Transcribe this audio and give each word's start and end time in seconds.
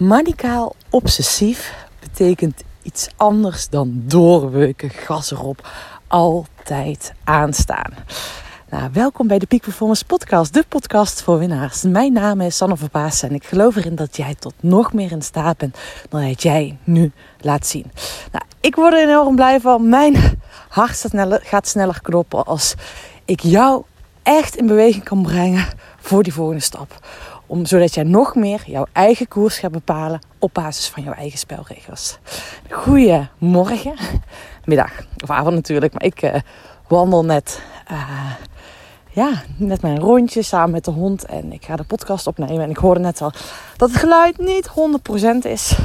Manicaal 0.00 0.74
obsessief 0.90 1.86
betekent 2.00 2.62
iets 2.82 3.08
anders 3.16 3.68
dan 3.68 4.02
doorweuken, 4.06 4.90
gas 4.90 5.30
erop, 5.30 5.68
altijd 6.06 7.12
aanstaan. 7.24 7.92
Nou, 8.70 8.90
welkom 8.92 9.26
bij 9.26 9.38
de 9.38 9.46
Peak 9.46 9.60
Performance 9.60 10.04
Podcast, 10.04 10.54
de 10.54 10.64
podcast 10.68 11.22
voor 11.22 11.38
winnaars. 11.38 11.82
Mijn 11.82 12.12
naam 12.12 12.40
is 12.40 12.56
Sanne 12.56 12.76
Verbaas 12.76 13.22
en 13.22 13.34
ik 13.34 13.44
geloof 13.44 13.76
erin 13.76 13.94
dat 13.94 14.16
jij 14.16 14.34
tot 14.34 14.54
nog 14.60 14.92
meer 14.92 15.12
in 15.12 15.22
staat 15.22 15.56
bent 15.56 15.78
dan 16.08 16.26
dat 16.28 16.42
jij 16.42 16.78
nu 16.84 17.12
laat 17.40 17.66
zien. 17.66 17.90
Nou, 18.32 18.44
ik 18.60 18.74
word 18.74 18.92
er 18.92 19.08
enorm 19.08 19.36
blij 19.36 19.60
van. 19.60 19.88
Mijn 19.88 20.40
hart 20.68 21.04
gaat 21.42 21.68
sneller 21.68 22.00
kloppen 22.02 22.44
als 22.44 22.74
ik 23.24 23.40
jou 23.40 23.84
echt 24.22 24.56
in 24.56 24.66
beweging 24.66 25.04
kan 25.04 25.22
brengen 25.22 25.66
voor 25.98 26.22
die 26.22 26.32
volgende 26.32 26.62
stap. 26.62 26.98
Om, 27.50 27.66
zodat 27.66 27.94
jij 27.94 28.04
nog 28.04 28.34
meer 28.34 28.62
jouw 28.66 28.86
eigen 28.92 29.28
koers 29.28 29.58
gaat 29.58 29.70
bepalen 29.70 30.20
op 30.38 30.54
basis 30.54 30.88
van 30.88 31.02
jouw 31.02 31.12
eigen 31.12 31.38
spelregels. 31.38 32.18
Goedemorgen, 32.68 33.94
middag 34.64 34.92
of 35.22 35.30
avond 35.30 35.54
natuurlijk. 35.54 35.92
Maar 35.92 36.04
ik 36.04 36.22
uh, 36.22 36.34
wandel 36.88 37.24
net, 37.24 37.62
uh, 37.92 38.32
ja, 39.10 39.42
net 39.56 39.82
mijn 39.82 39.98
rondje 39.98 40.42
samen 40.42 40.70
met 40.70 40.84
de 40.84 40.90
hond. 40.90 41.24
En 41.24 41.52
ik 41.52 41.64
ga 41.64 41.76
de 41.76 41.84
podcast 41.84 42.26
opnemen. 42.26 42.62
En 42.62 42.70
ik 42.70 42.76
hoorde 42.76 43.00
net 43.00 43.22
al 43.22 43.32
dat 43.76 43.90
het 43.90 43.98
geluid 43.98 44.38
niet 44.38 44.70
100% 45.44 45.46
is. 45.46 45.78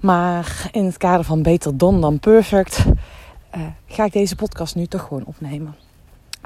Maar 0.00 0.68
in 0.72 0.84
het 0.84 0.96
kader 0.96 1.24
van 1.24 1.42
beter 1.42 1.76
don 1.76 2.00
dan 2.00 2.18
perfect... 2.18 2.84
Uh, 3.56 3.62
ga 3.86 4.04
ik 4.04 4.12
deze 4.12 4.36
podcast 4.36 4.74
nu 4.74 4.86
toch 4.86 5.02
gewoon 5.02 5.24
opnemen. 5.26 5.74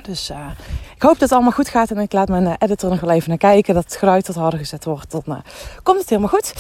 Dus 0.03 0.31
uh, 0.31 0.51
ik 0.95 1.03
hoop 1.03 1.13
dat 1.13 1.21
het 1.21 1.33
allemaal 1.33 1.53
goed 1.53 1.69
gaat. 1.69 1.91
En 1.91 1.99
ik 1.99 2.13
laat 2.13 2.29
mijn 2.29 2.45
uh, 2.45 2.53
editor 2.59 2.91
nog 2.91 3.01
wel 3.01 3.11
even 3.11 3.29
naar 3.29 3.39
kijken. 3.39 3.75
Dat 3.75 3.85
het 3.85 3.97
geluid 3.97 4.27
wat 4.27 4.37
harder 4.37 4.59
gezet 4.59 4.85
wordt. 4.85 5.11
Dan 5.11 5.23
uh, 5.27 5.37
komt 5.83 5.99
het 5.99 6.09
helemaal 6.09 6.31
goed. 6.31 6.55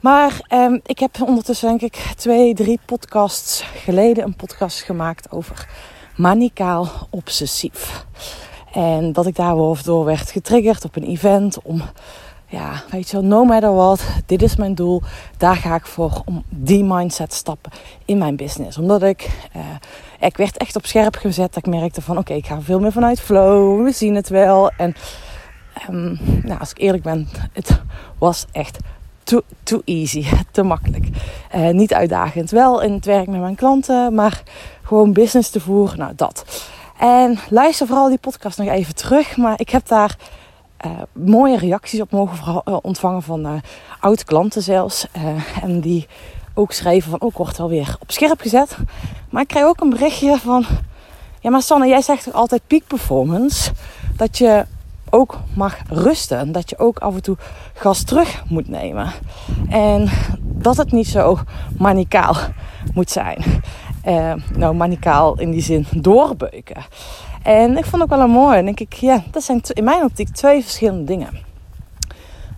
Maar 0.00 0.40
um, 0.48 0.80
ik 0.84 0.98
heb 0.98 1.22
ondertussen 1.22 1.68
denk 1.68 1.80
ik 1.80 2.12
twee, 2.16 2.54
drie 2.54 2.80
podcasts 2.86 3.62
geleden 3.62 4.24
een 4.24 4.36
podcast 4.36 4.82
gemaakt 4.82 5.30
over 5.30 5.68
manicaal 6.16 6.88
obsessief. 7.10 8.06
En 8.72 9.12
dat 9.12 9.26
ik 9.26 9.36
daar 9.36 9.56
wel 9.56 9.76
door 9.84 10.04
werd 10.04 10.30
getriggerd 10.30 10.84
op 10.84 10.96
een 10.96 11.04
event 11.04 11.62
om 11.62 11.82
ja, 12.48 12.82
weet 12.90 13.10
je 13.10 13.16
wel, 13.20 13.26
no 13.26 13.44
matter 13.44 13.74
what, 13.74 14.04
dit 14.26 14.42
is 14.42 14.56
mijn 14.56 14.74
doel. 14.74 15.02
Daar 15.36 15.56
ga 15.56 15.74
ik 15.74 15.86
voor 15.86 16.22
om 16.24 16.44
die 16.48 16.84
mindset 16.84 17.32
stappen 17.32 17.72
in 18.04 18.18
mijn 18.18 18.36
business. 18.36 18.78
Omdat 18.78 19.02
ik, 19.02 19.30
uh, 19.56 19.62
ik 20.20 20.36
werd 20.36 20.56
echt 20.56 20.76
op 20.76 20.86
scherp 20.86 21.16
gezet. 21.16 21.54
Dat 21.54 21.66
ik 21.66 21.72
merkte 21.74 22.02
van, 22.02 22.18
oké, 22.18 22.32
ik 22.32 22.46
ga 22.46 22.60
veel 22.60 22.80
meer 22.80 22.92
vanuit 22.92 23.20
flow. 23.20 23.84
We 23.84 23.92
zien 23.92 24.14
het 24.14 24.28
wel. 24.28 24.70
En 24.70 24.94
um, 25.90 26.18
nou, 26.42 26.60
als 26.60 26.70
ik 26.70 26.78
eerlijk 26.78 27.02
ben, 27.02 27.28
het 27.52 27.80
was 28.18 28.46
echt 28.52 28.78
too, 29.22 29.40
too 29.62 29.80
easy. 29.84 30.26
Te 30.52 30.62
makkelijk. 30.62 31.08
Uh, 31.54 31.68
niet 31.68 31.94
uitdagend. 31.94 32.50
Wel 32.50 32.82
in 32.82 32.92
het 32.92 33.04
werk 33.04 33.26
met 33.26 33.40
mijn 33.40 33.54
klanten, 33.54 34.14
maar 34.14 34.42
gewoon 34.82 35.12
business 35.12 35.50
te 35.50 35.60
voeren. 35.60 35.98
Nou, 35.98 36.12
dat. 36.16 36.64
En 36.98 37.38
luister 37.50 37.86
vooral 37.86 38.08
die 38.08 38.18
podcast 38.18 38.58
nog 38.58 38.68
even 38.68 38.94
terug. 38.94 39.36
Maar 39.36 39.60
ik 39.60 39.70
heb 39.70 39.86
daar 39.86 40.16
uh, 40.86 41.02
mooie 41.12 41.58
reacties 41.58 42.00
op 42.00 42.10
mogen 42.10 42.84
ontvangen 42.84 43.22
van 43.22 43.46
uh, 43.46 43.52
oude 44.00 44.24
klanten 44.24 44.62
zelfs. 44.62 45.06
En 45.62 45.80
die 45.80 46.06
ook 46.54 46.72
schreven 46.72 47.10
van, 47.10 47.20
ook 47.20 47.30
oh, 47.30 47.36
wordt 47.36 47.58
wel 47.58 47.84
op 48.00 48.10
scherp 48.10 48.40
gezet. 48.40 48.76
Maar 49.30 49.42
ik 49.42 49.48
kreeg 49.48 49.64
ook 49.64 49.80
een 49.80 49.90
berichtje 49.90 50.38
van, 50.38 50.64
ja 51.40 51.50
maar 51.50 51.62
Sanne, 51.62 51.88
jij 51.88 52.02
zegt 52.02 52.24
toch 52.24 52.34
altijd 52.34 52.62
peak 52.66 52.86
performance? 52.86 53.72
Dat 54.16 54.38
je 54.38 54.66
ook 55.10 55.38
mag 55.54 55.76
rusten. 55.88 56.38
En 56.38 56.52
dat 56.52 56.70
je 56.70 56.78
ook 56.78 56.98
af 56.98 57.14
en 57.14 57.22
toe 57.22 57.36
gas 57.74 58.02
terug 58.02 58.42
moet 58.48 58.68
nemen. 58.68 59.12
En 59.68 60.08
dat 60.42 60.76
het 60.76 60.92
niet 60.92 61.08
zo 61.08 61.38
manicaal 61.78 62.36
moet 62.94 63.10
zijn. 63.10 63.44
nou, 64.56 64.74
manicaal 64.74 65.38
in 65.38 65.50
die 65.50 65.62
zin 65.62 65.86
doorbeuken. 65.90 66.84
En 67.46 67.76
ik 67.76 67.84
vond 67.84 68.02
ook 68.02 68.08
wel 68.08 68.20
een 68.20 68.30
mooi. 68.30 68.58
En 68.58 68.64
denk 68.64 68.80
ik, 68.80 68.92
ja, 68.92 69.22
dat 69.30 69.42
zijn 69.42 69.60
in 69.72 69.84
mijn 69.84 70.02
optiek 70.02 70.28
twee 70.28 70.62
verschillende 70.62 71.04
dingen. 71.04 71.30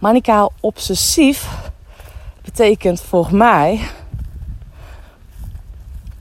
Manicaal 0.00 0.52
obsessief 0.60 1.70
betekent 2.42 3.00
voor 3.00 3.28
mij 3.34 3.80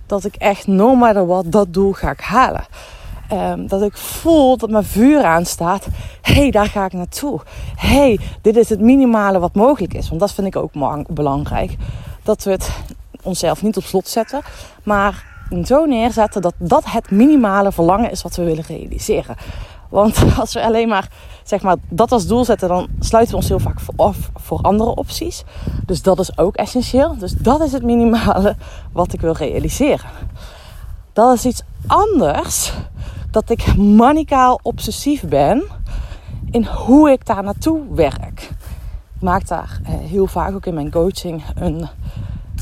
dat 0.06 0.26
ik 0.26 0.36
echt 0.36 0.68
no 0.68 0.96
matter 0.96 1.28
what 1.28 1.52
dat 1.52 1.74
doel 1.74 1.94
ga 1.94 2.12
ik 2.12 2.20
halen. 2.20 2.66
Um, 3.34 3.68
dat 3.68 3.82
ik 3.82 3.98
voel 3.98 4.58
dat 4.58 4.70
mijn 4.70 4.84
vuur 4.84 5.24
aanstaat. 5.24 5.88
Hé, 6.22 6.34
hey, 6.34 6.52
daar 6.52 6.68
ga 6.68 6.86
ik 6.86 6.94
naartoe. 6.94 7.42
Hé, 7.76 7.88
hey, 7.88 8.20
dit 8.42 8.56
is 8.56 8.70
het 8.70 8.80
minimale 8.80 9.40
wat 9.40 9.56
mogelijk 9.56 9.94
is. 9.94 10.10
Want 10.10 10.22
dat 10.22 10.34
vind 10.34 10.48
ik 10.48 10.56
ook 10.56 10.72
belangrijk. 11.10 11.76
Dat 12.24 12.44
we 12.44 12.52
het 12.52 12.70
onszelf 13.22 13.62
niet 13.62 13.78
op 13.78 13.84
slot 13.84 14.08
zetten. 14.08 14.42
Maar 14.84 15.37
zo 15.66 15.86
neerzetten 15.86 16.42
dat 16.42 16.54
dat 16.58 16.84
het 16.86 17.12
minimale 17.12 17.72
verlangen 17.72 18.12
is 18.12 18.22
wat 18.22 18.36
we 18.36 18.44
willen 18.44 18.64
realiseren. 18.68 19.36
Want 19.90 20.24
als 20.40 20.54
we 20.54 20.64
alleen 20.64 20.88
maar, 20.88 21.10
zeg 21.44 21.62
maar 21.62 21.76
dat 21.90 22.12
als 22.12 22.28
doel 22.28 22.46
zetten, 22.46 22.68
dan 22.68 22.88
sluiten 23.00 23.34
we 23.34 23.40
ons 23.40 23.50
heel 23.50 23.60
vaak 23.60 23.80
af 23.96 24.32
voor 24.36 24.62
andere 24.62 24.96
opties. 24.96 25.44
Dus 25.86 26.02
dat 26.02 26.20
is 26.20 26.38
ook 26.38 26.56
essentieel. 26.56 27.18
Dus 27.18 27.32
dat 27.32 27.62
is 27.62 27.72
het 27.72 27.84
minimale 27.84 28.56
wat 28.92 29.14
ik 29.14 29.22
wil 29.22 29.34
realiseren. 29.34 30.10
Dat 31.14 31.34
is 31.34 31.46
iets 31.46 31.62
anders 31.88 32.74
dat 33.32 33.50
ik 33.50 33.76
manicaal 33.78 34.60
obsessief 34.64 35.24
ben 35.24 35.64
in 36.52 36.66
hoe 36.66 37.12
ik 37.12 37.26
daar 37.26 37.44
naartoe 37.44 37.82
werk. 37.90 38.50
Ik 39.16 39.24
maak 39.24 39.48
daar 39.48 39.80
eh, 39.84 39.94
heel 39.94 40.28
vaak 40.28 40.54
ook 40.54 40.66
in 40.66 40.74
mijn 40.74 40.92
coaching 40.92 41.44
een 41.56 41.88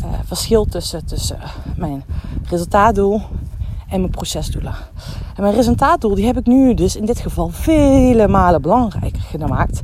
uh, 0.05 0.19
verschil 0.25 0.66
tussen, 0.66 1.05
tussen 1.05 1.39
mijn 1.75 2.03
resultaatdoel 2.49 3.21
en 3.89 3.99
mijn 3.99 4.11
procesdoelen. 4.11 4.75
En 5.35 5.41
mijn 5.41 5.55
resultaatdoel 5.55 6.16
die 6.16 6.25
heb 6.25 6.38
ik 6.38 6.45
nu 6.45 6.73
dus 6.73 6.95
in 6.95 7.05
dit 7.05 7.19
geval 7.19 7.49
vele 7.49 8.27
malen 8.27 8.61
belangrijker 8.61 9.21
gemaakt. 9.21 9.81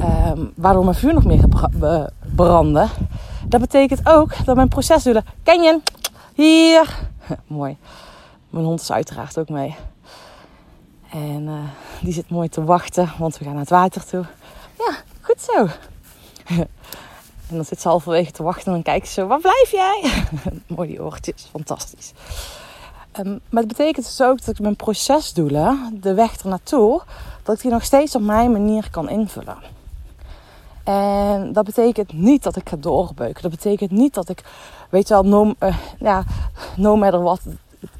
Um, 0.00 0.52
waardoor 0.56 0.84
mijn 0.84 0.96
vuur 0.96 1.14
nog 1.14 1.24
meer 1.24 1.44
brandde. 2.34 2.86
Dat 3.46 3.60
betekent 3.60 4.08
ook 4.08 4.44
dat 4.44 4.56
mijn 4.56 4.68
procesdoelen... 4.68 5.24
Ken 5.42 5.62
je? 5.62 5.80
Hier! 6.34 6.98
mooi. 7.46 7.76
Mijn 8.50 8.64
hond 8.64 8.80
is 8.80 8.92
uiteraard 8.92 9.38
ook 9.38 9.48
mee. 9.48 9.76
En 11.10 11.42
uh, 11.42 11.54
die 12.02 12.12
zit 12.12 12.30
mooi 12.30 12.48
te 12.48 12.64
wachten, 12.64 13.12
want 13.18 13.38
we 13.38 13.44
gaan 13.44 13.52
naar 13.52 13.62
het 13.62 13.70
water 13.70 14.04
toe. 14.04 14.24
Ja, 14.78 14.94
goed 15.20 15.40
zo. 15.40 15.66
En 17.50 17.56
dan 17.56 17.64
zit 17.64 17.80
ze 17.80 17.88
halverwege 17.88 18.30
te 18.30 18.42
wachten 18.42 18.66
en 18.66 18.72
dan 18.72 18.82
kijkt 18.82 19.08
ze 19.08 19.26
waar 19.26 19.40
blijf 19.40 19.70
jij? 19.70 20.24
Mooi 20.76 21.00
oortjes, 21.00 21.48
fantastisch. 21.50 22.12
Um, 23.18 23.40
maar 23.50 23.62
het 23.62 23.76
betekent 23.76 24.06
dus 24.06 24.20
ook 24.22 24.44
dat 24.44 24.48
ik 24.48 24.60
mijn 24.60 24.76
procesdoelen, 24.76 25.98
de 26.00 26.14
weg 26.14 26.36
ernaartoe, 26.36 27.00
dat 27.42 27.56
ik 27.56 27.62
die 27.62 27.70
nog 27.70 27.84
steeds 27.84 28.14
op 28.14 28.22
mijn 28.22 28.52
manier 28.52 28.90
kan 28.90 29.08
invullen. 29.08 29.58
En 30.84 31.52
dat 31.52 31.64
betekent 31.64 32.12
niet 32.12 32.42
dat 32.42 32.56
ik 32.56 32.68
ga 32.68 32.76
doorbeuken. 32.76 33.42
Dat 33.42 33.50
betekent 33.50 33.90
niet 33.90 34.14
dat 34.14 34.28
ik, 34.28 34.42
weet 34.90 35.08
je 35.08 35.14
wel, 35.14 35.22
no, 35.22 35.54
uh, 35.60 35.76
ja, 35.98 36.24
no 36.76 36.96
matter 36.96 37.22
what, 37.22 37.40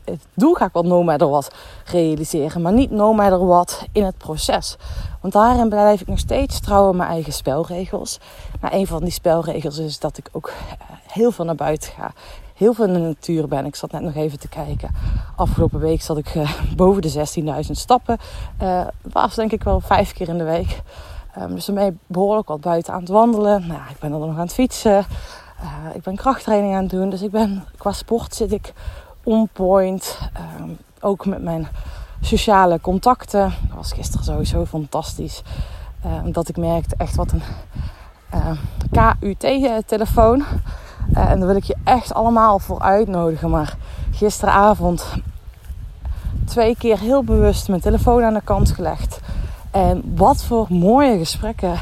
het 0.04 0.26
doel 0.34 0.54
ga 0.54 0.64
ik 0.64 0.72
wel 0.72 0.82
no 0.82 1.02
matter 1.02 1.48
realiseren. 1.84 2.62
Maar 2.62 2.72
niet 2.72 2.90
no 2.90 3.12
matter 3.12 3.46
what 3.46 3.86
in 3.92 4.04
het 4.04 4.18
proces. 4.18 4.76
Want 5.20 5.32
daarin 5.32 5.68
blijf 5.68 6.00
ik 6.00 6.06
nog 6.06 6.18
steeds 6.18 6.60
trouw 6.60 6.88
aan 6.88 6.96
mijn 6.96 7.10
eigen 7.10 7.32
spelregels. 7.32 8.18
Maar 8.60 8.72
een 8.72 8.86
van 8.86 9.00
die 9.00 9.12
spelregels 9.12 9.78
is 9.78 9.98
dat 9.98 10.18
ik 10.18 10.28
ook 10.32 10.46
eh, 10.46 10.86
heel 11.12 11.30
veel 11.30 11.44
naar 11.44 11.54
buiten 11.54 11.92
ga. 11.92 12.12
Heel 12.54 12.72
veel 12.72 12.84
in 12.84 12.92
de 12.92 12.98
natuur 12.98 13.48
ben. 13.48 13.66
Ik 13.66 13.76
zat 13.76 13.92
net 13.92 14.02
nog 14.02 14.14
even 14.14 14.38
te 14.38 14.48
kijken. 14.48 14.90
Afgelopen 15.36 15.80
week 15.80 16.02
zat 16.02 16.16
ik 16.16 16.34
uh, 16.34 16.52
boven 16.76 17.02
de 17.02 17.26
16.000 17.64 17.70
stappen. 17.70 18.18
Uh, 18.62 18.86
was 19.02 19.34
denk 19.34 19.52
ik 19.52 19.62
wel 19.62 19.80
vijf 19.80 20.12
keer 20.12 20.28
in 20.28 20.38
de 20.38 20.44
week. 20.44 20.80
Um, 21.38 21.54
dus 21.54 21.64
daarmee 21.64 21.98
behoorlijk 22.06 22.48
wat 22.48 22.60
buiten 22.60 22.92
aan 22.92 23.00
het 23.00 23.08
wandelen. 23.08 23.66
Nou, 23.66 23.80
ik 23.90 23.98
ben 23.98 24.12
er 24.12 24.18
nog 24.18 24.28
aan 24.28 24.38
het 24.38 24.52
fietsen. 24.52 25.06
Ik 25.94 26.02
ben 26.02 26.16
krachttraining 26.16 26.74
aan 26.74 26.82
het 26.82 26.90
doen. 26.90 27.10
Dus 27.10 27.22
ik 27.22 27.30
ben, 27.30 27.64
qua 27.78 27.92
sport 27.92 28.34
zit 28.34 28.52
ik 28.52 28.72
on 29.30 29.48
point. 29.52 30.18
Um, 30.60 30.78
ook 31.00 31.26
met 31.26 31.42
mijn 31.42 31.68
sociale 32.20 32.80
contacten. 32.80 33.52
Dat 33.68 33.76
was 33.76 33.92
gisteren 33.92 34.24
sowieso 34.24 34.64
fantastisch. 34.64 35.42
Uh, 36.06 36.32
dat 36.32 36.48
ik 36.48 36.56
merkte 36.56 36.94
echt 36.98 37.16
wat 37.16 37.32
een 37.32 37.42
uh, 38.34 39.16
KUT-telefoon. 39.20 40.38
Uh, 41.14 41.30
en 41.30 41.38
daar 41.38 41.46
wil 41.46 41.56
ik 41.56 41.64
je 41.64 41.76
echt 41.84 42.14
allemaal 42.14 42.58
voor 42.58 42.80
uitnodigen. 42.80 43.50
Maar 43.50 43.76
gisteravond 44.10 45.06
twee 46.44 46.76
keer 46.76 46.98
heel 46.98 47.24
bewust 47.24 47.68
mijn 47.68 47.80
telefoon 47.80 48.22
aan 48.22 48.34
de 48.34 48.40
kant 48.44 48.70
gelegd. 48.70 49.20
En 49.70 50.12
wat 50.16 50.44
voor 50.44 50.66
mooie 50.68 51.18
gesprekken 51.18 51.78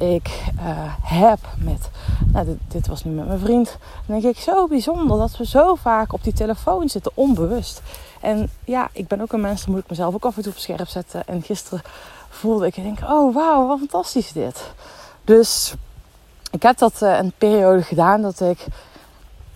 ik 0.00 0.42
uh, 0.56 0.94
heb 1.02 1.38
met, 1.58 1.90
nou, 2.32 2.58
dit, 2.68 2.86
was 2.86 3.04
nu 3.04 3.10
met 3.10 3.26
mijn 3.26 3.38
vriend. 3.38 3.76
Dan 4.06 4.20
denk 4.20 4.36
ik 4.36 4.42
zo 4.42 4.66
bijzonder 4.66 5.18
dat 5.18 5.36
we 5.36 5.46
zo 5.46 5.74
vaak 5.74 6.12
op 6.12 6.24
die 6.24 6.32
telefoon 6.32 6.88
zitten, 6.88 7.12
onbewust. 7.14 7.82
En 8.20 8.50
ja, 8.64 8.88
ik 8.92 9.08
ben 9.08 9.20
ook 9.20 9.32
een 9.32 9.40
mens, 9.40 9.64
dan 9.64 9.74
moet 9.74 9.82
ik 9.82 9.90
mezelf 9.90 10.14
ook 10.14 10.24
af 10.24 10.36
en 10.36 10.42
toe 10.42 10.52
op 10.52 10.58
scherp 10.58 10.88
zetten. 10.88 11.26
En 11.26 11.42
gisteren 11.42 11.82
voelde 12.28 12.66
ik, 12.66 12.76
en 12.76 12.82
denk, 12.82 12.98
oh 13.02 13.34
wauw, 13.34 13.66
wat 13.66 13.78
fantastisch 13.78 14.32
dit. 14.32 14.72
Dus 15.24 15.74
ik 16.50 16.62
heb 16.62 16.78
dat 16.78 17.02
uh, 17.02 17.18
een 17.18 17.32
periode 17.38 17.82
gedaan 17.82 18.22
dat 18.22 18.40
ik 18.40 18.66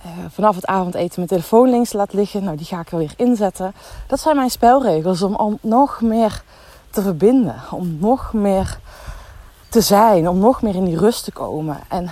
uh, 0.07 0.11
vanaf 0.31 0.55
het 0.55 0.67
avondeten 0.67 1.13
mijn 1.17 1.29
telefoon 1.29 1.71
links 1.71 1.93
laat 1.93 2.13
liggen. 2.13 2.45
Nou, 2.45 2.57
die 2.57 2.67
ga 2.67 2.81
ik 2.81 2.93
er 2.93 2.99
weer 2.99 3.15
inzetten. 3.17 3.75
Dat 4.07 4.21
zijn 4.21 4.37
mijn 4.37 4.51
spelregels 4.51 5.23
om, 5.23 5.35
om 5.35 5.59
nog 5.61 6.01
meer 6.01 6.43
te 6.91 7.03
verbinden. 7.03 7.63
Om 7.71 7.97
nog 8.01 8.33
meer 8.33 8.79
te 9.75 9.81
zijn. 9.81 10.29
Om 10.29 10.39
nog 10.39 10.63
meer 10.63 10.75
in 10.75 10.85
die 10.85 10.99
rust 10.99 11.25
te 11.25 11.33
komen. 11.33 11.81
En 11.89 12.11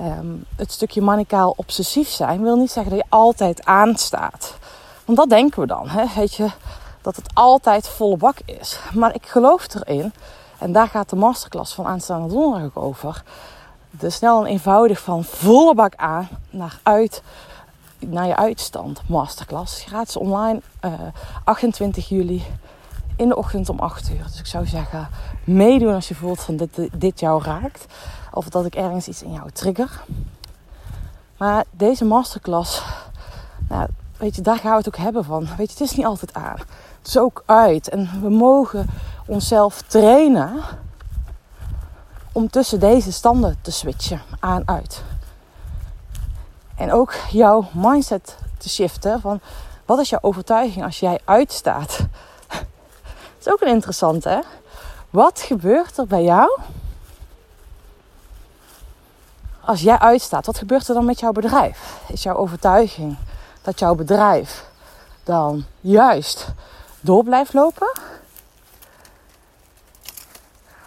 um, 0.00 0.44
het 0.56 0.72
stukje 0.72 1.02
manicaal 1.02 1.54
obsessief 1.56 2.08
zijn 2.08 2.42
wil 2.42 2.56
niet 2.56 2.70
zeggen 2.70 2.92
dat 2.92 3.00
je 3.00 3.16
altijd 3.16 3.64
aanstaat. 3.64 4.54
Want 5.04 5.18
dat 5.18 5.28
denken 5.28 5.60
we 5.60 5.66
dan. 5.66 5.88
Hè? 5.88 6.04
Weet 6.16 6.34
je, 6.34 6.50
dat 7.02 7.16
het 7.16 7.30
altijd 7.34 7.88
volle 7.88 8.16
bak 8.16 8.36
is. 8.44 8.78
Maar 8.94 9.14
ik 9.14 9.26
geloof 9.26 9.66
erin. 9.74 10.12
En 10.58 10.72
daar 10.72 10.88
gaat 10.88 11.10
de 11.10 11.16
masterclass 11.16 11.74
van 11.74 11.86
aanstaande 11.86 12.34
donderdag 12.34 12.82
over 12.82 13.22
de 13.90 14.10
snel 14.10 14.40
en 14.40 14.46
eenvoudig 14.46 15.00
van 15.00 15.24
volle 15.24 15.74
bak 15.74 15.94
aan 15.96 16.28
naar, 16.50 16.78
uit, 16.82 17.22
naar 17.98 18.26
je 18.26 18.36
uitstand 18.36 19.02
masterclass. 19.06 19.82
Gratis 19.82 20.16
online, 20.16 20.60
uh, 20.84 20.92
eh, 20.92 21.00
28 21.44 22.08
juli 22.08 22.44
in 23.16 23.28
de 23.28 23.36
ochtend 23.36 23.68
om 23.68 23.78
8 23.78 24.10
uur. 24.10 24.22
Dus 24.22 24.38
ik 24.38 24.46
zou 24.46 24.66
zeggen, 24.66 25.08
meedoen 25.44 25.94
als 25.94 26.08
je 26.08 26.14
voelt 26.14 26.40
van 26.40 26.56
dit, 26.56 26.88
dit 26.92 27.20
jou 27.20 27.42
raakt. 27.42 27.86
Of 28.32 28.48
dat 28.48 28.66
ik 28.66 28.74
ergens 28.74 29.08
iets 29.08 29.22
in 29.22 29.32
jou 29.32 29.50
trigger. 29.50 30.04
Maar 31.36 31.64
deze 31.70 32.04
masterclass, 32.04 32.82
nou, 33.68 33.88
weet 34.16 34.36
je, 34.36 34.42
daar 34.42 34.58
gaan 34.58 34.70
we 34.70 34.76
het 34.76 34.88
ook 34.88 34.96
hebben 34.96 35.24
van. 35.24 35.40
Weet 35.40 35.66
je, 35.66 35.72
het 35.78 35.80
is 35.80 35.96
niet 35.96 36.06
altijd 36.06 36.34
aan. 36.34 36.58
Het 36.98 37.06
is 37.06 37.18
ook 37.18 37.42
uit. 37.46 37.88
En 37.88 38.10
we 38.22 38.28
mogen 38.28 38.86
onszelf 39.26 39.82
trainen 39.82 40.62
om 42.32 42.50
tussen 42.50 42.80
deze 42.80 43.12
standen 43.12 43.56
te 43.60 43.70
switchen 43.70 44.22
aan-uit. 44.40 45.02
En 46.76 46.92
ook 46.92 47.14
jouw 47.30 47.68
mindset 47.72 48.38
te 48.58 48.68
shiften 48.68 49.20
van 49.20 49.40
wat 49.84 49.98
is 49.98 50.08
jouw 50.08 50.18
overtuiging 50.22 50.84
als 50.84 51.00
jij 51.00 51.20
uitstaat? 51.24 52.06
Is 53.44 53.52
ook 53.52 53.60
een 53.60 53.68
interessante? 53.68 54.42
Wat 55.10 55.40
gebeurt 55.40 55.98
er 55.98 56.06
bij 56.06 56.22
jou 56.22 56.60
als 59.60 59.80
jij 59.80 59.98
uitstaat? 59.98 60.46
Wat 60.46 60.58
gebeurt 60.58 60.88
er 60.88 60.94
dan 60.94 61.04
met 61.04 61.20
jouw 61.20 61.32
bedrijf? 61.32 62.00
Is 62.08 62.22
jouw 62.22 62.36
overtuiging 62.36 63.16
dat 63.62 63.78
jouw 63.78 63.94
bedrijf 63.94 64.64
dan 65.24 65.64
juist 65.80 66.46
door 67.00 67.24
blijft 67.24 67.52
lopen? 67.52 67.92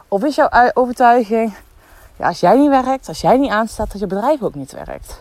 Of 0.08 0.24
is 0.24 0.36
jouw 0.36 0.50
overtuiging, 0.74 1.56
ja, 2.16 2.28
als 2.28 2.40
jij 2.40 2.58
niet 2.58 2.70
werkt, 2.70 3.08
als 3.08 3.22
jij 3.22 3.38
niet 3.38 3.52
aanstaat, 3.52 3.92
dat 3.92 4.00
je 4.00 4.08
bedrijf 4.08 4.42
ook 4.42 4.56
niet 4.56 4.72
werkt? 4.72 5.20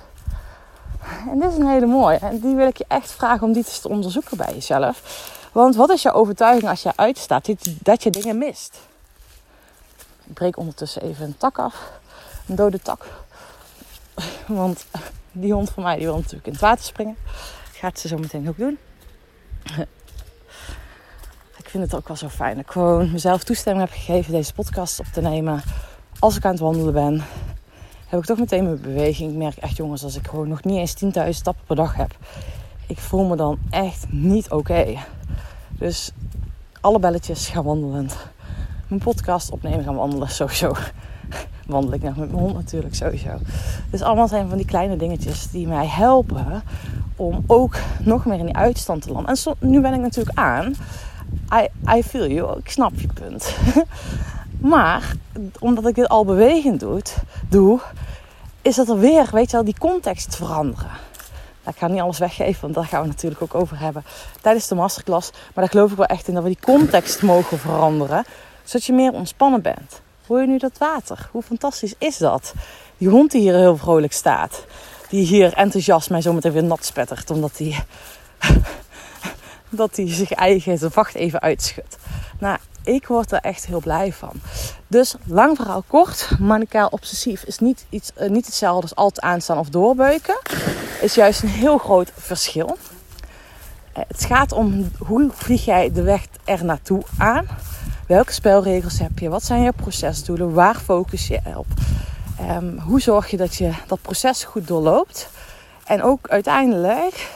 En 1.30 1.38
dit 1.38 1.50
is 1.50 1.58
een 1.58 1.68
hele 1.68 1.86
mooie. 1.86 2.18
En 2.18 2.38
die 2.38 2.54
wil 2.54 2.66
ik 2.66 2.76
je 2.76 2.84
echt 2.88 3.10
vragen 3.10 3.46
om 3.46 3.52
die 3.52 3.64
te 3.64 3.88
onderzoeken 3.88 4.36
bij 4.36 4.52
jezelf. 4.52 5.34
Want 5.56 5.76
wat 5.76 5.90
is 5.90 6.02
jouw 6.02 6.12
overtuiging 6.12 6.70
als 6.70 6.82
je 6.82 6.96
uitstaat 6.96 7.48
dat 7.82 8.02
je 8.02 8.10
dingen 8.10 8.38
mist? 8.38 8.78
Ik 10.26 10.34
breek 10.34 10.56
ondertussen 10.56 11.02
even 11.02 11.24
een 11.24 11.36
tak 11.36 11.58
af. 11.58 11.90
Een 12.48 12.54
dode 12.54 12.80
tak. 12.80 13.06
Want 14.46 14.86
die 15.32 15.52
hond 15.52 15.70
van 15.70 15.82
mij 15.82 15.96
die 15.96 16.04
wil 16.04 16.16
natuurlijk 16.16 16.46
in 16.46 16.52
het 16.52 16.60
water 16.60 16.84
springen. 16.84 17.16
Gaat 17.72 17.98
ze 17.98 18.08
zo 18.08 18.16
meteen 18.16 18.48
ook 18.48 18.56
doen 18.56 18.78
ik 21.62 21.68
vind 21.68 21.84
het 21.84 21.94
ook 21.94 22.08
wel 22.08 22.16
zo 22.16 22.28
fijn 22.28 22.54
dat 22.56 22.64
ik 22.64 22.70
gewoon 22.70 23.12
mezelf 23.12 23.44
toestemming 23.44 23.88
heb 23.88 23.98
gegeven 23.98 24.32
deze 24.32 24.54
podcast 24.54 25.00
op 25.00 25.06
te 25.06 25.20
nemen. 25.20 25.62
Als 26.18 26.36
ik 26.36 26.44
aan 26.44 26.50
het 26.50 26.60
wandelen 26.60 26.92
ben, 26.92 27.24
heb 28.06 28.20
ik 28.20 28.26
toch 28.26 28.38
meteen 28.38 28.64
mijn 28.64 28.80
beweging. 28.80 29.30
Ik 29.30 29.36
merk 29.36 29.56
echt, 29.56 29.76
jongens, 29.76 30.04
als 30.04 30.16
ik 30.16 30.26
gewoon 30.26 30.48
nog 30.48 30.64
niet 30.64 30.78
eens 30.78 31.24
10.000 31.24 31.28
stappen 31.28 31.64
per 31.66 31.76
dag 31.76 31.94
heb, 31.94 32.16
ik 32.86 32.98
voel 32.98 33.24
me 33.24 33.36
dan 33.36 33.58
echt 33.70 34.06
niet 34.10 34.50
oké. 34.50 34.98
Dus 35.78 36.10
alle 36.80 36.98
belletjes 36.98 37.48
gaan 37.48 37.64
wandelend. 37.64 38.16
Mijn 38.88 39.00
podcast 39.00 39.50
opnemen 39.50 39.84
gaan 39.84 39.96
wandelen, 39.96 40.30
sowieso. 40.30 40.74
Wandel 41.66 41.92
ik 41.92 42.02
nog 42.02 42.16
met 42.16 42.30
mijn 42.30 42.42
hond 42.42 42.54
natuurlijk, 42.54 42.94
sowieso. 42.94 43.30
Dus 43.90 44.02
allemaal 44.02 44.28
zijn 44.28 44.48
van 44.48 44.56
die 44.56 44.66
kleine 44.66 44.96
dingetjes 44.96 45.50
die 45.50 45.66
mij 45.66 45.86
helpen 45.86 46.62
om 47.16 47.44
ook 47.46 47.76
nog 47.98 48.24
meer 48.24 48.38
in 48.38 48.46
die 48.46 48.56
uitstand 48.56 49.02
te 49.02 49.12
landen. 49.12 49.36
En 49.44 49.68
nu 49.68 49.80
ben 49.80 49.94
ik 49.94 50.00
natuurlijk 50.00 50.38
aan. 50.38 50.74
I, 51.54 51.68
I 51.96 52.02
feel 52.02 52.28
you. 52.28 52.58
Ik 52.58 52.70
snap 52.70 52.92
je 52.94 53.08
punt. 53.14 53.56
maar 54.74 55.14
omdat 55.58 55.86
ik 55.86 55.94
dit 55.94 56.08
al 56.08 56.24
bewegend 56.24 56.80
doe, 56.80 57.02
doe, 57.48 57.80
is 58.62 58.76
dat 58.76 58.88
er 58.88 58.98
weer, 58.98 59.28
weet 59.32 59.50
je 59.50 59.56
wel, 59.56 59.64
die 59.64 59.78
context 59.78 60.36
veranderen. 60.36 60.90
Ik 61.66 61.76
ga 61.76 61.86
niet 61.86 62.00
alles 62.00 62.18
weggeven, 62.18 62.60
want 62.60 62.74
daar 62.74 62.84
gaan 62.84 63.02
we 63.02 63.08
natuurlijk 63.08 63.42
ook 63.42 63.54
over 63.54 63.78
hebben 63.78 64.04
tijdens 64.40 64.68
de 64.68 64.74
masterclass. 64.74 65.30
Maar 65.30 65.52
daar 65.54 65.68
geloof 65.68 65.90
ik 65.90 65.96
wel 65.96 66.06
echt 66.06 66.28
in 66.28 66.34
dat 66.34 66.42
we 66.42 66.48
die 66.48 66.64
context 66.64 67.22
mogen 67.22 67.58
veranderen, 67.58 68.24
zodat 68.64 68.84
je 68.86 68.92
meer 68.92 69.12
ontspannen 69.12 69.62
bent. 69.62 70.00
Hoor 70.26 70.40
je 70.40 70.46
nu 70.46 70.58
dat 70.58 70.78
water? 70.78 71.28
Hoe 71.30 71.42
fantastisch 71.42 71.94
is 71.98 72.18
dat? 72.18 72.54
Die 72.98 73.08
hond 73.08 73.30
die 73.30 73.40
hier 73.40 73.54
heel 73.54 73.76
vrolijk 73.76 74.12
staat, 74.12 74.64
die 75.08 75.26
hier 75.26 75.52
enthousiast 75.52 76.10
mij 76.10 76.22
zometeen 76.22 76.52
weer 76.52 76.64
nat 76.64 76.84
spettert, 76.84 77.30
omdat 77.30 77.58
hij 77.58 77.84
dat 79.68 79.96
hij 79.96 80.12
zich 80.12 80.32
eigen 80.32 80.78
zijn 80.78 80.90
vacht 80.90 81.14
even 81.14 81.40
uitschudt. 81.40 81.96
Nou, 82.38 82.58
ik 82.84 83.06
word 83.06 83.32
er 83.32 83.40
echt 83.40 83.66
heel 83.66 83.80
blij 83.80 84.12
van. 84.12 84.32
Dus 84.86 85.14
lang 85.24 85.56
verhaal 85.56 85.84
kort, 85.86 86.30
manicaal 86.38 86.88
obsessief 86.88 87.42
is 87.42 87.58
niet, 87.58 87.86
iets, 87.88 88.10
uh, 88.20 88.28
niet 88.28 88.46
hetzelfde 88.46 88.82
als 88.82 88.94
altijd 88.94 89.24
aanstaan 89.24 89.58
of 89.58 89.68
doorbeuken. 89.68 90.38
Is 91.00 91.14
juist 91.14 91.42
een 91.42 91.48
heel 91.48 91.78
groot 91.78 92.12
verschil. 92.16 92.78
Uh, 93.96 94.02
het 94.08 94.24
gaat 94.24 94.52
om 94.52 94.90
hoe 94.98 95.30
vlieg 95.32 95.64
jij 95.64 95.92
de 95.92 96.02
weg 96.02 96.26
er 96.44 96.64
naartoe 96.64 97.02
aan? 97.18 97.46
Welke 98.06 98.32
spelregels 98.32 98.98
heb 98.98 99.18
je? 99.18 99.28
Wat 99.28 99.44
zijn 99.44 99.62
je 99.62 99.72
procesdoelen? 99.72 100.52
Waar 100.52 100.74
focus 100.74 101.26
je 101.26 101.40
op? 101.56 101.66
Um, 102.50 102.78
hoe 102.78 103.00
zorg 103.00 103.30
je 103.30 103.36
dat 103.36 103.54
je 103.54 103.72
dat 103.86 104.02
proces 104.02 104.44
goed 104.44 104.66
doorloopt? 104.68 105.28
En 105.84 106.02
ook 106.02 106.28
uiteindelijk 106.28 107.28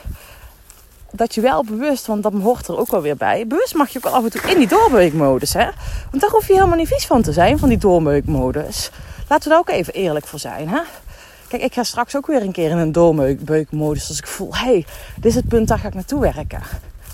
dat 1.11 1.35
je 1.35 1.41
wel 1.41 1.65
bewust, 1.65 2.07
want 2.07 2.23
dat 2.23 2.33
hoort 2.33 2.69
er 2.69 2.79
ook 2.79 2.91
wel 2.91 3.03
weer 3.03 3.17
bij. 3.17 3.47
Bewust 3.47 3.75
mag 3.75 3.91
je 3.91 3.99
ook 4.05 4.13
af 4.13 4.25
en 4.25 4.31
toe 4.31 4.51
in 4.51 4.59
die 4.59 4.69
doorbeukmodus. 4.69 5.53
Hè? 5.53 5.69
Want 6.11 6.23
daar 6.23 6.31
hoef 6.31 6.47
je 6.47 6.53
helemaal 6.53 6.77
niet 6.77 6.89
vies 6.89 7.07
van 7.07 7.23
te 7.23 7.33
zijn, 7.33 7.59
van 7.59 7.69
die 7.69 7.79
doorbeukmodus. 7.79 8.91
Laten 9.29 9.45
we 9.45 9.51
daar 9.51 9.59
ook 9.59 9.69
even 9.69 9.95
eerlijk 9.95 10.27
voor 10.27 10.39
zijn. 10.39 10.69
Hè? 10.69 10.81
Kijk, 11.51 11.63
ik 11.63 11.75
ga 11.75 11.83
straks 11.83 12.17
ook 12.17 12.27
weer 12.27 12.43
een 12.43 12.53
keer 12.53 12.71
in 12.71 12.77
een 12.77 12.93
doorbeukmodus. 12.93 14.09
Als 14.09 14.19
ik 14.19 14.27
voel, 14.27 14.55
hé, 14.55 14.65
hey, 14.65 14.87
dit 15.17 15.25
is 15.25 15.35
het 15.35 15.49
punt, 15.49 15.69
daar 15.69 15.79
ga 15.79 15.89
ik 15.89 15.95
naartoe 15.95 16.21
werken. 16.21 16.63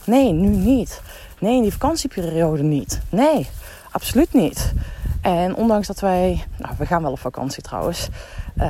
Nee, 0.05 0.33
nu 0.33 0.49
niet. 0.49 1.00
Nee, 1.38 1.57
in 1.57 1.62
die 1.62 1.73
vakantieperiode 1.73 2.62
niet. 2.62 3.00
Nee, 3.09 3.49
absoluut 3.90 4.33
niet. 4.33 4.73
En 5.21 5.55
ondanks 5.55 5.87
dat 5.87 6.00
wij, 6.00 6.45
nou, 6.59 6.75
we 6.78 6.87
gaan 6.87 7.02
wel 7.02 7.11
op 7.11 7.19
vakantie 7.19 7.62
trouwens. 7.62 8.09
Uh, 8.57 8.62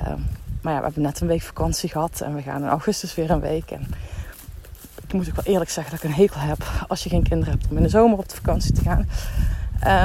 maar 0.63 0.73
ja, 0.73 0.79
we 0.79 0.85
hebben 0.85 1.03
net 1.03 1.21
een 1.21 1.27
week 1.27 1.43
vakantie 1.43 1.89
gehad 1.89 2.21
en 2.21 2.35
we 2.35 2.43
gaan 2.43 2.63
in 2.63 2.69
augustus 2.69 3.15
weer 3.15 3.31
een 3.31 3.41
week. 3.41 3.71
En 3.71 3.87
ik 5.07 5.13
moet 5.13 5.29
ook 5.29 5.45
wel 5.45 5.53
eerlijk 5.53 5.71
zeggen 5.71 5.95
dat 5.95 6.03
ik 6.03 6.11
een 6.11 6.17
hekel 6.17 6.41
heb 6.41 6.87
als 6.89 7.03
je 7.03 7.09
geen 7.09 7.29
kinderen 7.29 7.55
hebt 7.55 7.71
om 7.71 7.77
in 7.77 7.83
de 7.83 7.89
zomer 7.89 8.19
op 8.19 8.29
de 8.29 8.37
vakantie 8.37 8.73
te 8.73 8.83
gaan. 8.83 9.09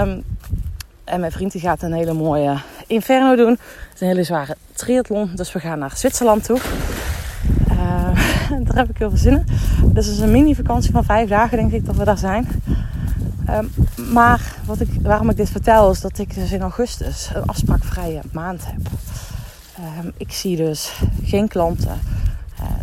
Um, 0.08 0.24
en 1.04 1.20
mijn 1.20 1.32
vriend 1.32 1.52
die 1.52 1.62
gaat 1.62 1.82
een 1.82 1.94
hele 1.94 2.14
mooie 2.14 2.58
inferno 2.92 3.36
doen. 3.36 3.50
Het 3.50 3.94
is 3.94 4.02
een 4.02 4.08
hele 4.08 4.24
zware 4.24 4.56
triathlon. 4.74 5.32
Dus 5.36 5.54
we 5.54 5.60
gaan 5.60 5.80
naar 5.80 5.92
Zwitserland 5.96 6.44
toe. 6.44 6.60
Uh, 7.70 7.78
daar 8.68 8.78
heb 8.78 8.90
ik 8.90 8.98
heel 8.98 9.10
veel 9.10 9.18
zin 9.18 9.34
in. 9.34 9.46
Dus 9.94 10.06
het 10.06 10.16
is 10.16 10.22
een 10.22 10.32
mini 10.32 10.56
vakantie 10.56 10.92
van 10.92 11.04
vijf 11.04 11.30
dagen 11.30 11.58
denk 11.58 11.72
ik 11.72 11.86
dat 11.86 11.96
we 11.96 12.04
daar 12.04 12.18
zijn. 12.18 12.48
Um, 13.50 13.72
maar 14.14 14.56
wat 14.66 14.80
ik, 14.80 14.90
waarom 15.02 15.30
ik 15.30 15.38
dit 15.38 15.50
vertel 15.50 15.92
is 15.92 16.02
dat 16.02 16.18
ik 16.18 16.36
dus 16.36 16.52
in 16.52 16.62
augustus 16.62 17.30
een 17.34 17.46
afspraakvrije 17.46 18.22
maand 18.32 18.66
heb. 18.66 18.88
Um, 19.80 20.12
ik 20.18 20.32
zie 20.32 20.56
dus 20.56 20.92
geen 21.24 21.48
klanten. 21.48 22.00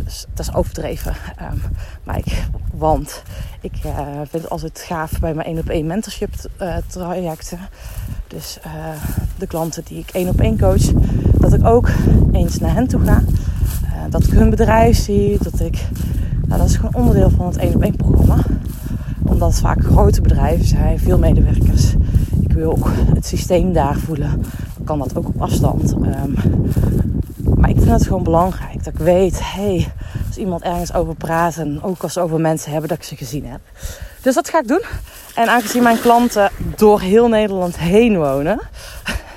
Dus 0.09 0.25
dat 0.33 0.47
is 0.47 0.53
overdreven. 0.53 1.13
Um, 1.41 1.61
maar 2.03 2.17
ik, 2.17 2.47
want 2.73 3.23
ik 3.61 3.73
uh, 3.85 3.97
vind 4.15 4.43
het 4.43 4.49
altijd 4.49 4.79
gaaf 4.87 5.19
bij 5.19 5.33
mijn 5.33 5.47
één 5.47 5.57
op 5.57 5.69
één 5.69 5.85
mentorship 5.85 6.29
uh, 6.61 6.75
trajecten. 6.87 7.59
Dus 8.27 8.59
de 9.37 9.47
klanten 9.47 9.83
die 9.85 9.99
ik 9.99 10.09
één 10.09 10.29
op 10.29 10.39
één 10.39 10.59
coach, 10.59 10.91
dat 11.33 11.53
ik 11.53 11.65
ook 11.65 11.89
eens 12.31 12.59
naar 12.59 12.73
hen 12.73 12.87
toe 12.87 13.05
ga. 13.05 13.23
dat 14.09 14.23
ik 14.23 14.31
hun 14.31 14.49
bedrijf 14.49 14.97
zie. 14.97 15.37
Dat 15.41 15.59
ik, 15.59 15.87
nou, 16.45 16.59
dat 16.59 16.69
is 16.69 16.75
gewoon 16.75 16.95
onderdeel 16.95 17.29
van 17.29 17.45
het 17.45 17.57
één 17.57 17.75
op 17.75 17.81
één 17.81 17.95
programma. 17.95 18.43
Omdat 19.23 19.49
het 19.49 19.59
vaak 19.59 19.83
grote 19.83 20.21
bedrijven 20.21 20.65
zijn, 20.65 20.99
veel 20.99 21.17
medewerkers. 21.17 21.93
Ik 22.41 22.51
wil 22.51 22.71
ook 22.71 22.89
het 23.13 23.25
systeem 23.25 23.73
daar 23.73 23.95
voelen. 23.95 24.43
Kan 24.83 24.99
dat 24.99 25.17
ook 25.17 25.27
op 25.27 25.41
afstand. 25.41 25.91
Um, 25.91 26.35
maar 27.59 27.69
ik 27.69 27.75
vind 27.75 27.89
het 27.89 28.03
gewoon 28.03 28.23
belangrijk 28.23 28.83
dat 28.83 28.93
ik 28.93 28.99
weet, 28.99 29.39
hey, 29.43 29.91
als 30.27 30.37
iemand 30.37 30.61
ergens 30.61 30.93
over 30.93 31.15
praat 31.15 31.57
en 31.57 31.83
ook 31.83 32.01
als 32.03 32.13
ze 32.13 32.19
over 32.19 32.39
mensen 32.39 32.71
hebben, 32.71 32.89
dat 32.89 32.97
ik 32.97 33.03
ze 33.03 33.15
gezien 33.15 33.45
heb. 33.45 33.59
Dus 34.21 34.35
dat 34.35 34.49
ga 34.49 34.59
ik 34.59 34.67
doen. 34.67 34.83
En 35.35 35.47
aangezien 35.47 35.83
mijn 35.83 35.99
klanten 35.99 36.51
door 36.75 37.01
heel 37.01 37.27
Nederland 37.27 37.77
heen 37.77 38.17
wonen, 38.17 38.59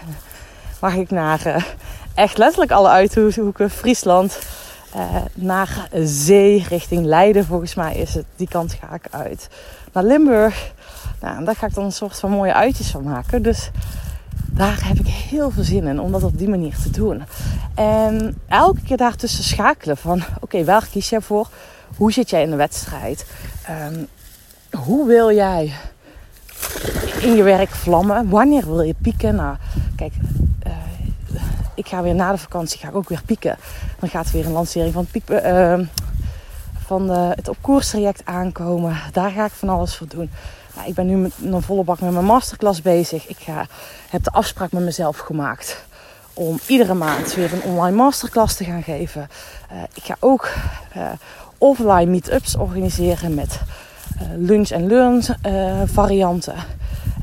mag 0.81 0.95
ik 0.95 1.11
naar 1.11 1.47
uh, 1.47 1.57
echt 2.15 2.39
letterlijk 2.39 2.71
alle 2.71 2.89
uithoeken. 2.89 3.71
Friesland, 3.71 4.39
uh, 4.97 5.17
naar 5.35 5.89
zee, 6.05 6.67
richting 6.69 7.05
Leiden 7.05 7.45
volgens 7.45 7.75
mij 7.75 7.95
is 7.95 8.15
het. 8.15 8.25
Die 8.37 8.49
kant 8.49 8.77
ga 8.81 8.95
ik 8.95 9.07
uit. 9.11 9.49
Naar 9.93 10.05
Limburg. 10.05 10.73
Nou, 11.21 11.45
daar 11.45 11.57
ga 11.57 11.67
ik 11.67 11.75
dan 11.75 11.85
een 11.85 11.93
soort 11.93 12.19
van 12.19 12.31
mooie 12.31 12.55
uitjes 12.55 12.91
van 12.91 13.03
maken. 13.03 13.43
Dus 13.43 13.71
daar 14.55 14.89
heb 14.89 14.99
ik 14.99 15.07
heel 15.07 15.51
veel 15.51 15.63
zin 15.63 15.87
in 15.87 16.01
om 16.01 16.13
dat 16.13 16.23
op 16.23 16.39
die 16.39 16.49
manier 16.49 16.77
te 16.83 16.91
doen. 16.91 17.23
En 17.75 18.41
elke 18.49 18.81
keer 18.81 18.97
daartussen 18.97 19.45
schakelen 19.45 19.97
van... 19.97 20.23
Oké, 20.41 20.65
waar 20.65 20.87
kies 20.91 21.09
jij 21.09 21.21
voor? 21.21 21.49
Hoe 21.97 22.13
zit 22.13 22.31
jij 22.31 22.43
in 22.43 22.51
de 22.51 22.57
wedstrijd? 22.57 23.27
Um, 23.93 24.07
hoe 24.81 25.07
wil 25.07 25.33
jij 25.33 25.73
in 27.21 27.35
je 27.35 27.43
werk 27.43 27.71
vlammen? 27.71 28.29
Wanneer 28.29 28.67
wil 28.67 28.83
je 28.83 28.95
pieken? 29.03 29.35
Nou, 29.35 29.57
kijk, 29.97 30.13
uh, 30.67 30.73
ik 31.75 31.87
ga 31.89 32.03
weer 32.03 32.15
na 32.15 32.33
de 32.33 32.39
vakantie 32.39 32.79
ga 32.79 32.89
ik 32.89 32.95
ook 32.95 33.09
weer 33.09 33.23
pieken. 33.27 33.57
Dan 33.99 34.09
gaat 34.09 34.27
er 34.27 34.33
weer 34.33 34.47
een 34.47 34.53
lancering 34.53 34.93
van 34.93 35.07
uh, 35.29 35.79
van 36.85 37.09
het 37.11 37.49
op 37.49 37.57
koers 37.61 37.91
traject 37.91 38.23
aankomen. 38.25 38.97
Daar 39.13 39.31
ga 39.31 39.45
ik 39.45 39.53
van 39.53 39.69
alles 39.69 39.97
voor 39.97 40.09
doen. 40.09 40.31
Ik 40.85 40.95
ben 40.95 41.07
nu 41.07 41.17
met 41.17 41.33
een 41.43 41.63
volle 41.63 41.85
bak 41.85 42.01
met 42.01 42.13
mijn 42.13 42.25
masterclass 42.25 42.83
bezig. 42.83 43.29
Ik 43.29 43.39
ga, 43.39 43.67
heb 44.11 44.25
de 44.25 44.31
afspraak 44.31 44.73
met 44.73 44.83
mezelf 44.83 45.19
gemaakt 45.19 45.85
om 46.35 46.59
iedere 46.67 46.95
maand 46.95 47.35
weer 47.35 47.53
een 47.53 47.63
online 47.63 47.97
masterclass 47.97 48.57
te 48.57 48.65
gaan 48.65 48.83
geven. 48.83 49.29
Uh, 49.73 49.83
ik 49.95 50.03
ga 50.03 50.17
ook 50.19 50.49
uh, 50.97 51.11
offline 51.59 52.07
meetups 52.07 52.57
organiseren 52.57 53.35
met 53.35 53.61
lunch 54.37 54.71
en 54.71 54.87
learn 54.87 55.23
varianten. 55.93 56.55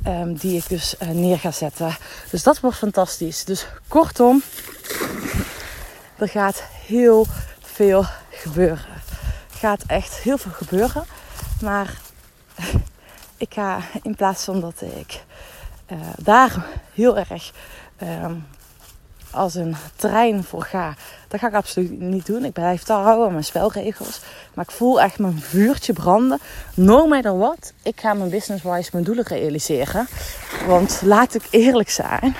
Um, 0.07 0.33
die 0.33 0.57
ik 0.57 0.69
dus 0.69 0.95
neer 1.11 1.39
ga 1.39 1.51
zetten. 1.51 1.97
Dus 2.31 2.43
dat 2.43 2.59
wordt 2.59 2.77
fantastisch. 2.77 3.43
Dus 3.43 3.67
kortom, 3.87 4.43
er 6.17 6.27
gaat 6.27 6.63
heel 6.87 7.25
veel 7.61 8.05
gebeuren. 8.29 8.85
Er 9.51 9.57
gaat 9.57 9.83
echt 9.87 10.13
heel 10.13 10.37
veel 10.37 10.51
gebeuren. 10.51 11.03
Maar 11.61 11.93
ik 13.39 13.53
ga 13.53 13.79
in 14.03 14.15
plaats 14.15 14.43
van 14.43 14.59
dat 14.59 14.81
ik 14.81 15.23
uh, 15.91 15.97
daar 16.17 16.65
heel 16.93 17.17
erg 17.17 17.51
um, 18.01 18.45
als 19.31 19.55
een 19.55 19.75
trein 19.95 20.43
voor 20.43 20.63
ga, 20.63 20.93
dat 21.27 21.39
ga 21.39 21.47
ik 21.47 21.53
absoluut 21.53 21.99
niet 21.99 22.25
doen. 22.25 22.45
Ik 22.45 22.53
blijf 22.53 22.83
daar 22.83 23.01
houden 23.01 23.25
aan 23.25 23.31
mijn 23.31 23.43
spelregels. 23.43 24.21
Maar 24.53 24.65
ik 24.65 24.71
voel 24.71 25.01
echt 25.01 25.19
mijn 25.19 25.39
vuurtje 25.39 25.93
branden. 25.93 26.39
No 26.73 27.07
matter 27.07 27.37
what, 27.37 27.73
ik 27.83 27.99
ga 27.99 28.13
mijn 28.13 28.29
business-wise 28.29 28.89
mijn 28.91 29.03
doelen 29.03 29.25
realiseren. 29.25 30.07
Want 30.67 31.01
laat 31.03 31.33
ik 31.33 31.47
eerlijk 31.49 31.89
zijn. 31.89 32.35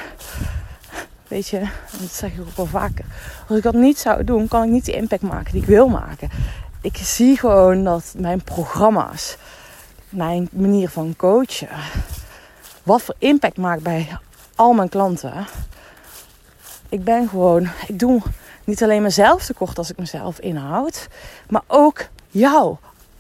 Weet 1.28 1.48
je, 1.48 1.60
dat 2.00 2.14
zeg 2.14 2.32
ik 2.32 2.40
ook 2.40 2.56
wel 2.56 2.66
vaker. 2.66 3.06
Als 3.48 3.58
ik 3.58 3.64
dat 3.64 3.74
niet 3.74 4.00
zou 4.00 4.24
doen, 4.24 4.48
kan 4.48 4.64
ik 4.64 4.70
niet 4.70 4.86
de 4.86 4.96
impact 4.96 5.22
maken 5.22 5.52
die 5.52 5.62
ik 5.62 5.68
wil 5.68 5.88
maken. 5.88 6.30
Ik 6.82 6.98
zie 6.98 7.38
gewoon 7.38 7.84
dat 7.84 8.14
mijn 8.18 8.44
programma's 8.44 9.38
mijn 10.10 10.50
manier 10.52 10.90
van 10.90 11.14
coachen, 11.18 11.70
wat 12.84 13.02
voor 13.02 13.16
impact 13.18 13.58
maakt 13.58 13.84
bij 13.84 14.18
al 14.56 14.74
mijn 14.74 14.90
klanten. 14.90 15.46
Ik 16.90 17.04
ben 17.04 17.30
gewoon, 17.30 17.70
ik 17.88 18.00
doe 18.00 18.22
niet 18.64 18.84
alleen 18.84 19.02
mezelf 19.02 19.46
tekort 19.46 19.78
als 19.78 19.90
ik 19.90 19.98
mezelf 19.98 20.40
inhoud, 20.40 21.08
maar 21.50 21.64
ook 21.68 22.08
jou 22.28 22.76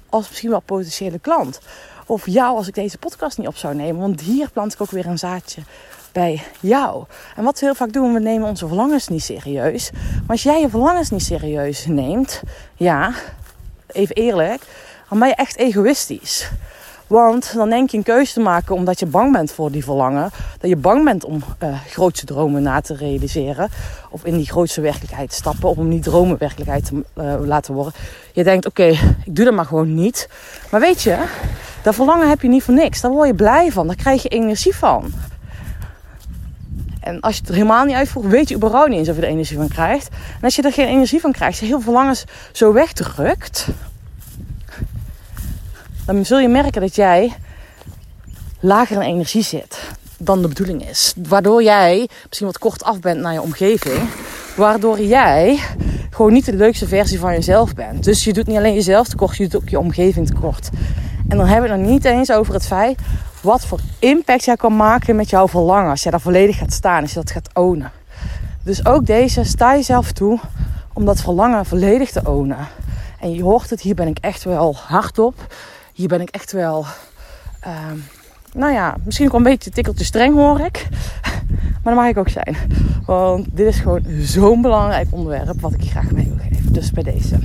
als 0.09 0.27
misschien 0.27 0.49
wel 0.49 0.59
potentiële 0.59 1.19
klant. 1.19 1.59
Of 2.05 2.25
jou 2.25 2.55
als 2.57 2.67
ik 2.67 2.73
deze 2.73 2.97
podcast 2.97 3.37
niet 3.37 3.47
op 3.47 3.55
zou 3.55 3.75
nemen, 3.75 4.01
want 4.01 4.21
hier 4.21 4.49
plant 4.51 4.73
ik 4.73 4.81
ook 4.81 4.91
weer 4.91 5.05
een 5.05 5.17
zaadje 5.17 5.61
bij 6.11 6.43
jou. 6.59 7.05
En 7.35 7.43
wat 7.43 7.59
we 7.59 7.65
heel 7.65 7.75
vaak 7.75 7.93
doen, 7.93 8.13
we 8.13 8.19
nemen 8.19 8.47
onze 8.47 8.67
verlangens 8.67 9.07
niet 9.07 9.23
serieus. 9.23 9.91
Maar 9.91 10.27
als 10.27 10.43
jij 10.43 10.61
je 10.61 10.69
verlangens 10.69 11.09
niet 11.09 11.23
serieus 11.23 11.85
neemt, 11.85 12.41
ja, 12.75 13.13
even 13.87 14.15
eerlijk, 14.15 14.61
dan 15.09 15.19
ben 15.19 15.27
je 15.27 15.35
echt 15.35 15.57
egoïstisch. 15.57 16.49
Want 17.09 17.53
dan 17.53 17.69
denk 17.69 17.89
je 17.89 17.97
een 17.97 18.03
keuze 18.03 18.33
te 18.33 18.39
maken 18.39 18.75
omdat 18.75 18.99
je 18.99 19.05
bang 19.05 19.31
bent 19.31 19.51
voor 19.51 19.71
die 19.71 19.83
verlangen. 19.83 20.29
Dat 20.59 20.69
je 20.69 20.75
bang 20.75 21.03
bent 21.03 21.23
om 21.23 21.43
uh, 21.63 21.79
grootste 21.87 22.25
dromen 22.25 22.61
na 22.61 22.81
te 22.81 22.95
realiseren. 22.95 23.69
Of 24.09 24.25
in 24.25 24.37
die 24.37 24.45
grootste 24.45 24.81
werkelijkheid 24.81 25.33
stappen. 25.33 25.69
Om 25.69 25.89
die 25.89 25.99
dromen 25.99 26.37
werkelijkheid 26.37 26.85
te 26.85 27.03
uh, 27.15 27.33
laten 27.45 27.73
worden. 27.73 27.93
Je 28.33 28.43
denkt, 28.43 28.65
oké, 28.65 28.85
ik 29.25 29.35
doe 29.35 29.45
dat 29.45 29.53
maar 29.53 29.65
gewoon 29.65 29.95
niet. 29.95 30.29
Maar 30.71 30.79
weet 30.79 31.01
je, 31.01 31.25
dat 31.81 31.95
verlangen 31.95 32.29
heb 32.29 32.41
je 32.41 32.47
niet 32.47 32.63
voor 32.63 32.73
niks. 32.73 33.01
Daar 33.01 33.11
word 33.11 33.27
je 33.27 33.35
blij 33.35 33.71
van. 33.71 33.87
Daar 33.87 33.95
krijg 33.95 34.23
je 34.23 34.29
energie 34.29 34.75
van. 34.75 35.11
En 36.99 37.19
als 37.19 37.33
je 37.33 37.39
het 37.39 37.49
er 37.49 37.55
helemaal 37.55 37.85
niet 37.85 37.95
uitvoert, 37.95 38.27
weet 38.27 38.49
je 38.49 38.55
überhaupt 38.55 38.89
niet 38.89 38.97
eens 38.97 39.09
of 39.09 39.15
je 39.15 39.21
er 39.21 39.27
energie 39.27 39.57
van 39.57 39.67
krijgt. 39.67 40.07
En 40.07 40.41
als 40.41 40.55
je 40.55 40.61
er 40.61 40.73
geen 40.73 40.87
energie 40.87 41.19
van 41.19 41.31
krijgt, 41.31 41.57
je 41.57 41.65
heel 41.65 41.81
verlangens 41.81 42.23
zo 42.51 42.73
wegdrukt 42.73 43.67
dan 46.15 46.25
zul 46.25 46.39
je 46.39 46.47
merken 46.47 46.81
dat 46.81 46.95
jij 46.95 47.33
lager 48.59 48.95
in 48.95 49.01
energie 49.01 49.43
zit 49.43 49.79
dan 50.17 50.41
de 50.41 50.47
bedoeling 50.47 50.89
is. 50.89 51.13
Waardoor 51.27 51.63
jij 51.63 52.09
misschien 52.25 52.47
wat 52.47 52.57
kort 52.57 52.83
af 52.83 52.99
bent 52.99 53.19
naar 53.19 53.33
je 53.33 53.41
omgeving. 53.41 54.09
Waardoor 54.55 54.99
jij 54.99 55.59
gewoon 56.09 56.33
niet 56.33 56.45
de 56.45 56.55
leukste 56.55 56.87
versie 56.87 57.19
van 57.19 57.33
jezelf 57.33 57.73
bent. 57.73 58.03
Dus 58.03 58.23
je 58.23 58.33
doet 58.33 58.47
niet 58.47 58.57
alleen 58.57 58.73
jezelf 58.73 59.07
tekort, 59.07 59.37
je 59.37 59.47
doet 59.47 59.61
ook 59.61 59.69
je 59.69 59.79
omgeving 59.79 60.27
tekort. 60.27 60.69
En 61.27 61.37
dan 61.37 61.45
hebben 61.47 61.69
we 61.69 61.75
het 61.75 61.81
nog 61.81 61.91
niet 61.91 62.05
eens 62.05 62.31
over 62.31 62.53
het 62.53 62.65
feit 62.65 62.99
wat 63.41 63.65
voor 63.65 63.79
impact 63.99 64.45
jij 64.45 64.55
kan 64.55 64.75
maken 64.75 65.15
met 65.15 65.29
jouw 65.29 65.47
verlangen. 65.47 65.89
Als 65.89 66.01
jij 66.03 66.11
daar 66.11 66.21
volledig 66.21 66.57
gaat 66.57 66.73
staan, 66.73 67.01
als 67.01 67.13
je 67.13 67.19
dat 67.19 67.31
gaat 67.31 67.49
ownen. 67.53 67.91
Dus 68.63 68.85
ook 68.85 69.05
deze, 69.05 69.43
sta 69.43 69.75
jezelf 69.75 70.11
toe 70.11 70.39
om 70.93 71.05
dat 71.05 71.21
verlangen 71.21 71.65
volledig 71.65 72.11
te 72.11 72.21
ownen. 72.23 72.67
En 73.19 73.33
je 73.33 73.43
hoort 73.43 73.69
het, 73.69 73.81
hier 73.81 73.95
ben 73.95 74.07
ik 74.07 74.17
echt 74.21 74.43
wel 74.43 74.75
hard 74.75 75.19
op 75.19 75.35
hier 75.99 76.07
ben 76.07 76.21
ik 76.21 76.29
echt 76.29 76.51
wel, 76.51 76.85
uh, 77.67 77.73
nou 78.53 78.73
ja, 78.73 78.95
misschien 79.03 79.27
ook 79.27 79.33
een 79.33 79.43
beetje 79.43 79.69
tikkeltje 79.69 80.05
streng 80.05 80.35
hoor 80.35 80.59
ik. 80.59 80.87
Maar 81.83 81.93
dat 81.93 82.03
mag 82.03 82.11
ik 82.11 82.17
ook 82.17 82.29
zijn. 82.29 82.57
Want 83.05 83.45
dit 83.51 83.67
is 83.67 83.79
gewoon 83.79 84.03
zo'n 84.19 84.61
belangrijk 84.61 85.07
onderwerp 85.09 85.61
wat 85.61 85.73
ik 85.73 85.81
je 85.81 85.89
graag 85.89 86.11
mee 86.11 86.25
wil 86.25 86.47
geven. 86.49 86.73
Dus 86.73 86.91
bij 86.91 87.03
deze. 87.03 87.39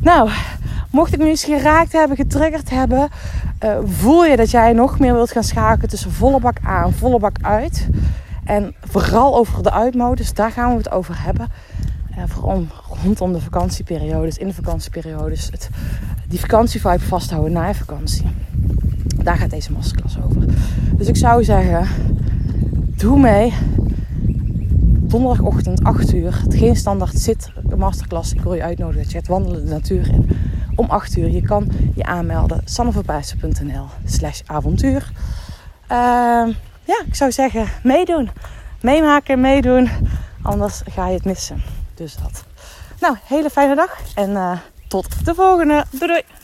Nou, 0.00 0.30
mocht 0.90 1.12
ik 1.12 1.18
nu 1.18 1.28
eens 1.28 1.44
geraakt 1.44 1.92
hebben, 1.92 2.16
getriggerd 2.16 2.70
hebben, 2.70 3.08
uh, 3.64 3.78
voel 3.84 4.24
je 4.24 4.36
dat 4.36 4.50
jij 4.50 4.72
nog 4.72 4.98
meer 4.98 5.14
wilt 5.14 5.32
gaan 5.32 5.44
schakelen 5.44 5.88
tussen 5.88 6.12
volle 6.12 6.40
bak 6.40 6.56
aan, 6.62 6.92
volle 6.92 7.18
bak 7.18 7.36
uit. 7.40 7.88
En 8.44 8.74
vooral 8.80 9.36
over 9.36 9.62
de 9.62 9.72
uitmodus, 9.72 10.34
daar 10.34 10.50
gaan 10.50 10.70
we 10.70 10.76
het 10.76 10.90
over 10.90 11.24
hebben. 11.24 11.48
Uh, 12.18 12.24
vooral 12.26 12.66
rondom 13.02 13.32
de 13.32 13.40
vakantieperiodes, 13.40 14.38
in 14.38 14.46
de 14.46 14.54
vakantieperiodes. 14.54 15.48
Het, 15.50 15.70
die 16.32 16.40
vakantievibe 16.40 17.00
vasthouden 17.00 17.52
na 17.52 17.66
je 17.66 17.74
vakantie. 17.74 18.26
Daar 19.22 19.36
gaat 19.36 19.50
deze 19.50 19.72
masterclass 19.72 20.16
over. 20.24 20.44
Dus 20.96 21.06
ik 21.06 21.16
zou 21.16 21.44
zeggen, 21.44 21.88
doe 22.96 23.18
mee. 23.18 23.52
Donderdagochtend 24.90 25.84
8 25.84 26.14
uur. 26.14 26.40
Het 26.42 26.54
geen 26.54 26.76
standaard 26.76 27.18
zit 27.18 27.50
masterclass. 27.76 28.32
Ik 28.32 28.40
wil 28.40 28.54
je 28.54 28.62
uitnodigen 28.62 29.02
dat 29.02 29.12
je 29.12 29.18
gaat 29.18 29.26
wandelen 29.26 29.64
de 29.64 29.70
natuur 29.70 30.08
in. 30.08 30.28
Om 30.74 30.90
8 30.90 31.16
uur. 31.16 31.30
Je 31.30 31.42
kan 31.42 31.70
je 31.94 32.04
aanmelden. 32.04 32.60
sanneverpijssen.nl 32.64 33.86
slash 34.04 34.40
avontuur. 34.46 35.12
Uh, 35.82 36.48
ja, 36.84 37.02
ik 37.06 37.14
zou 37.14 37.32
zeggen 37.32 37.66
meedoen. 37.82 38.30
Meemaken, 38.80 39.40
meedoen. 39.40 39.88
Anders 40.42 40.82
ga 40.90 41.08
je 41.08 41.14
het 41.14 41.24
missen. 41.24 41.62
Dus 41.94 42.16
dat. 42.16 42.44
Nou, 43.00 43.16
hele 43.24 43.50
fijne 43.50 43.74
dag 43.74 43.98
en 44.14 44.30
uh, 44.30 44.58
tot 44.92 45.24
de 45.24 45.34
volgende. 45.34 45.84
Doei 45.90 46.06
doei! 46.06 46.41